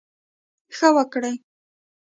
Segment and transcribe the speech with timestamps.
[0.75, 1.33] ښه وکړٸ.